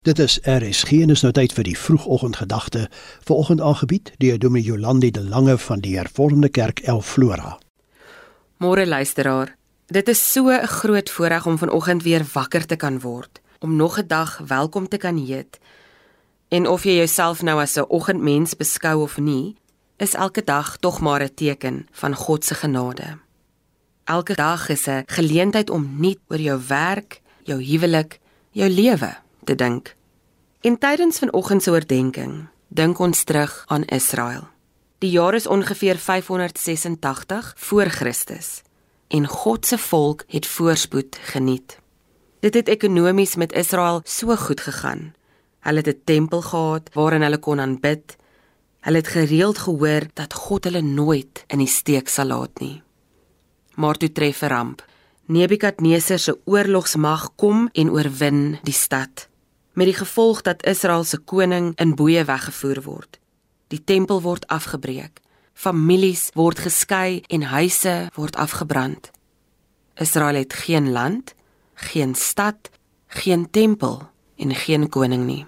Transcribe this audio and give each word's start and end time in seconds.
Dit 0.00 0.18
is 0.18 0.38
RSG 0.42 0.92
en 1.04 1.10
is 1.12 1.20
nou 1.20 1.30
tyd 1.36 1.52
vir 1.52 1.66
die 1.66 1.76
vroegoggendgedagte. 1.76 2.86
Vanoggend 3.28 3.60
aangebied 3.60 4.06
deur 4.16 4.38
Dominee 4.40 4.70
Jolandi 4.70 5.10
de 5.12 5.20
Lange 5.20 5.58
van 5.60 5.82
die 5.84 5.98
Hervormde 5.98 6.48
Kerk 6.48 6.80
El 6.88 7.02
Flora. 7.04 7.58
Môre 8.64 8.86
luisteraar, 8.86 9.52
dit 9.92 10.08
is 10.08 10.32
so 10.32 10.48
'n 10.48 10.66
groot 10.66 11.10
voorreg 11.10 11.46
om 11.46 11.58
vanoggend 11.58 12.02
weer 12.02 12.24
wakker 12.32 12.66
te 12.66 12.76
kan 12.76 13.00
word, 13.00 13.40
om 13.58 13.76
nog 13.76 13.98
'n 13.98 14.06
dag 14.06 14.40
welkom 14.46 14.88
te 14.88 14.96
kan 14.96 15.16
heet. 15.16 15.58
En 16.48 16.68
of 16.68 16.84
jy 16.84 16.96
jouself 16.96 17.42
nou 17.42 17.60
as 17.60 17.76
'n 17.76 17.84
oggendmens 17.88 18.56
beskou 18.56 19.02
of 19.02 19.18
nie, 19.18 19.56
is 19.96 20.14
elke 20.14 20.44
dag 20.44 20.76
tog 20.76 21.00
maar 21.00 21.22
'n 21.22 21.34
teken 21.34 21.86
van 21.92 22.14
God 22.14 22.44
se 22.44 22.54
genade. 22.54 23.18
Elke 24.04 24.34
dag 24.34 24.68
is 24.68 24.86
'n 24.86 25.02
geleentheid 25.06 25.70
om 25.70 25.96
nuut 25.96 26.18
oor 26.28 26.40
jou 26.40 26.60
werk, 26.68 27.20
jou 27.42 27.64
huwelik, 27.64 28.20
jou 28.50 28.70
lewe 28.70 29.16
te 29.50 29.58
dink. 29.58 29.94
In 30.62 30.78
tydens 30.78 31.18
vanoggend 31.18 31.64
se 31.64 31.72
oordeenking, 31.74 32.46
dink 32.68 32.98
ons 33.02 33.24
terug 33.26 33.64
aan 33.66 33.86
Israel. 33.90 34.46
Die 35.02 35.10
jaar 35.10 35.34
is 35.34 35.48
ongeveer 35.50 35.98
586 35.98 37.54
voor 37.56 37.90
Christus 37.90 38.60
en 39.10 39.26
God 39.26 39.66
se 39.66 39.78
volk 39.78 40.22
het 40.30 40.46
voorspoed 40.46 41.18
geniet. 41.32 41.78
Dit 42.40 42.54
het 42.54 42.68
ekonomies 42.68 43.34
met 43.34 43.52
Israel 43.52 44.02
so 44.04 44.36
goed 44.36 44.60
gegaan. 44.60 45.14
Hulle 45.66 45.82
het 45.82 45.88
'n 45.88 46.00
tempel 46.04 46.42
gehad 46.42 46.90
waarin 46.94 47.22
hulle 47.22 47.38
kon 47.38 47.60
aanbid. 47.60 48.16
Hulle 48.80 48.96
het 48.96 49.08
gereeld 49.08 49.58
gehoor 49.58 50.06
dat 50.14 50.34
God 50.34 50.64
hulle 50.64 50.82
nooit 50.82 51.44
in 51.46 51.58
die 51.58 51.66
steek 51.66 52.08
sal 52.08 52.26
laat 52.26 52.60
nie. 52.60 52.82
Maar 53.74 53.96
toe 53.96 54.12
tref 54.12 54.42
'n 54.42 54.46
ramp. 54.46 54.84
Nebukadneser 55.26 56.18
se 56.18 56.38
oorlogsmag 56.44 57.34
kom 57.34 57.68
en 57.72 57.90
oorwin 57.90 58.58
die 58.62 58.74
stad 58.74 59.29
met 59.72 59.86
die 59.86 59.94
gevolg 59.94 60.42
dat 60.42 60.64
Israel 60.66 61.04
se 61.04 61.18
koning 61.18 61.72
in 61.78 61.94
boeye 61.94 62.24
weggevoer 62.24 62.82
word. 62.82 63.18
Die 63.68 63.84
tempel 63.84 64.22
word 64.22 64.46
afgebreek, 64.46 65.20
families 65.54 66.30
word 66.34 66.58
geskei 66.58 67.22
en 67.28 67.42
huise 67.42 68.10
word 68.14 68.36
afgebrand. 68.36 69.10
Israel 69.94 70.34
het 70.34 70.52
geen 70.52 70.90
land, 70.90 71.34
geen 71.74 72.14
stad, 72.14 72.70
geen 73.06 73.50
tempel 73.50 74.08
en 74.36 74.54
geen 74.54 74.88
koning 74.88 75.24
nie. 75.26 75.46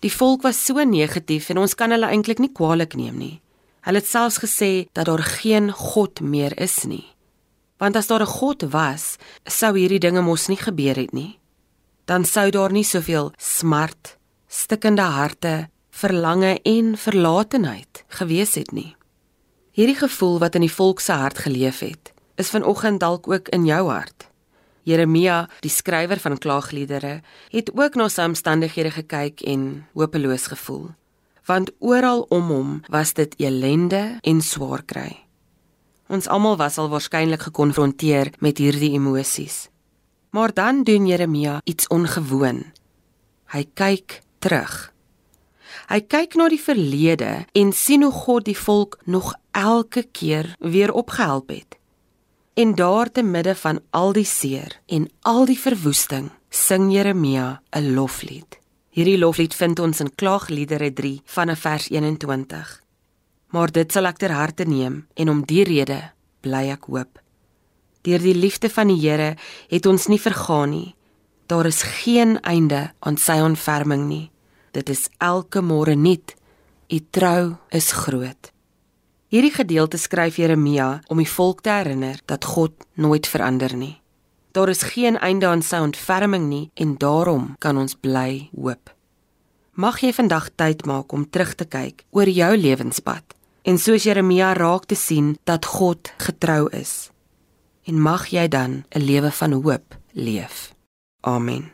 Die 0.00 0.12
volk 0.12 0.42
was 0.42 0.64
so 0.64 0.84
negatief 0.84 1.48
en 1.48 1.58
ons 1.58 1.74
kan 1.74 1.94
hulle 1.94 2.10
eintlik 2.10 2.42
nie 2.42 2.52
kwaadlik 2.52 2.96
neem 2.98 3.16
nie. 3.18 3.40
Hulle 3.84 4.00
het 4.00 4.08
selfs 4.08 4.40
gesê 4.40 4.86
dat 4.92 5.06
daar 5.06 5.22
geen 5.22 5.70
God 5.72 6.20
meer 6.20 6.56
is 6.60 6.82
nie. 6.84 7.04
Want 7.78 7.96
as 7.96 8.06
daar 8.06 8.22
'n 8.22 8.36
God 8.40 8.62
was, 8.72 9.16
sou 9.44 9.78
hierdie 9.78 10.00
dinge 10.00 10.22
mos 10.22 10.48
nie 10.48 10.56
gebeur 10.56 10.96
het 10.96 11.12
nie 11.12 11.38
dan 12.04 12.24
sou 12.24 12.50
daar 12.50 12.72
nie 12.72 12.84
soveel 12.84 13.32
smart, 13.36 14.16
stikkende 14.48 15.02
harte, 15.02 15.68
verlange 15.90 16.58
en 16.62 16.96
verlatenheid 16.98 18.04
gewees 18.18 18.54
het 18.54 18.72
nie. 18.72 18.92
Hierdie 19.74 19.98
gevoel 19.98 20.38
wat 20.38 20.54
in 20.54 20.66
die 20.66 20.72
volk 20.72 21.00
se 21.00 21.12
hart 21.12 21.38
geleef 21.46 21.80
het, 21.82 22.12
is 22.38 22.50
vanoggend 22.50 23.00
dalk 23.00 23.28
ook 23.28 23.48
in 23.48 23.64
jou 23.66 23.88
hart. 23.88 24.28
Jeremia, 24.84 25.48
die 25.64 25.72
skrywer 25.72 26.20
van 26.20 26.38
klaagliedere, 26.38 27.22
het 27.50 27.70
ook 27.72 27.96
na 27.96 28.10
sy 28.12 28.26
omstandighede 28.28 28.92
gekyk 28.98 29.40
en 29.48 29.86
hopeloos 29.96 30.50
gevoel, 30.52 30.90
want 31.48 31.72
oral 31.80 32.26
om 32.28 32.50
hom 32.52 32.72
was 32.92 33.14
dit 33.16 33.34
elende 33.40 34.18
en 34.22 34.42
swaar 34.44 34.84
kry. 34.84 35.24
Ons 36.12 36.28
almal 36.28 36.58
was 36.60 36.76
al 36.78 36.90
waarskynlik 36.92 37.48
gekonfronteer 37.48 38.34
met 38.44 38.60
hierdie 38.60 38.92
emosies. 38.98 39.70
Maar 40.34 40.54
dan 40.54 40.82
doen 40.82 41.06
Jeremia 41.06 41.60
iets 41.64 41.86
ongewoon. 41.86 42.64
Hy 43.54 43.64
kyk 43.74 44.20
terug. 44.42 44.90
Hy 45.86 46.00
kyk 46.10 46.34
na 46.34 46.48
die 46.50 46.58
verlede 46.58 47.44
en 47.54 47.70
sien 47.72 48.02
hoe 48.02 48.12
God 48.12 48.48
die 48.48 48.58
volk 48.58 48.98
nog 49.06 49.30
elke 49.54 50.02
keer 50.10 50.56
weer 50.58 50.90
opgehelp 50.92 51.54
het. 51.54 51.78
En 52.58 52.74
daar 52.74 53.12
te 53.12 53.22
midde 53.22 53.54
van 53.54 53.78
al 53.90 54.12
die 54.12 54.26
seer 54.26 54.80
en 54.86 55.06
al 55.22 55.46
die 55.46 55.58
verwoesting, 55.58 56.30
sing 56.50 56.90
Jeremia 56.90 57.62
'n 57.70 57.94
loflied. 57.94 58.58
Hierdie 58.90 59.18
loflied 59.18 59.54
vind 59.54 59.78
ons 59.78 60.00
in 60.00 60.14
Klaagliedere 60.14 60.92
3 60.92 61.20
vanaf 61.24 61.58
vers 61.58 61.88
21. 61.88 62.82
Maar 63.46 63.70
dit 63.70 63.92
sal 63.92 64.06
ek 64.06 64.16
ter 64.16 64.32
harte 64.32 64.64
neem 64.64 65.06
en 65.14 65.30
om 65.30 65.44
die 65.46 65.64
rede 65.64 66.12
bly 66.40 66.70
ek 66.70 66.84
hoop. 66.84 67.23
Deur 68.04 68.20
die 68.20 68.34
liefde 68.36 68.68
van 68.68 68.90
die 68.92 69.00
Here 69.00 69.32
het 69.70 69.86
ons 69.88 70.10
nie 70.12 70.20
vergaan 70.20 70.74
nie. 70.74 70.94
Daar 71.48 71.64
is 71.66 71.82
geen 72.04 72.36
einde 72.44 72.90
aan 73.00 73.16
sy 73.16 73.38
ontferming 73.40 74.04
nie. 74.08 74.30
Dit 74.76 74.90
is 74.92 75.08
elke 75.24 75.62
môre 75.64 75.94
nuut. 75.96 76.34
U 76.92 76.98
trou 77.10 77.54
is 77.72 77.92
groot. 77.96 78.50
Hierdie 79.32 79.54
gedeelte 79.54 79.96
skryf 79.98 80.36
Jeremia 80.36 81.00
om 81.08 81.18
die 81.18 81.28
volk 81.28 81.62
te 81.64 81.72
herinner 81.72 82.20
dat 82.28 82.44
God 82.44 82.76
nooit 82.94 83.26
verander 83.26 83.72
nie. 83.76 83.96
Daar 84.52 84.68
is 84.68 84.84
geen 84.92 85.16
einde 85.18 85.48
aan 85.48 85.64
sy 85.64 85.80
ontferming 85.80 86.44
nie 86.48 86.68
en 86.74 86.98
daarom 87.00 87.54
kan 87.58 87.80
ons 87.80 87.96
bly 87.96 88.50
hoop. 88.52 88.92
Mag 89.72 90.04
jy 90.04 90.12
vandag 90.12 90.52
tyd 90.54 90.84
maak 90.86 91.12
om 91.12 91.24
terug 91.24 91.56
te 91.56 91.64
kyk 91.64 92.04
oor 92.12 92.28
jou 92.28 92.52
lewenspad 92.56 93.34
en 93.64 93.80
soos 93.80 94.04
Jeremia 94.04 94.52
raak 94.52 94.84
te 94.86 94.94
sien 94.94 95.34
dat 95.48 95.64
God 95.64 96.12
getrou 96.20 96.68
is 96.70 97.13
en 97.84 98.00
mag 98.00 98.26
jy 98.26 98.48
dan 98.48 98.84
'n 98.88 99.00
lewe 99.00 99.30
van 99.30 99.52
hoop 99.52 99.98
leef. 100.12 100.74
Amen. 101.20 101.70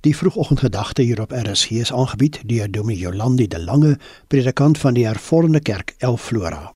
Die 0.00 0.16
vroegoggendgedagte 0.16 1.02
hier 1.02 1.20
op 1.20 1.30
RSG 1.30 1.70
is 1.70 1.92
aangebied 1.92 2.40
deur 2.48 2.70
Dominee 2.70 2.98
Jolandi 3.00 3.48
de 3.48 3.60
Lange, 3.60 3.98
predikant 4.26 4.78
van 4.78 4.94
die 4.94 5.06
Hervormde 5.06 5.60
Kerk 5.60 5.94
El 5.98 6.16
Flora. 6.16 6.75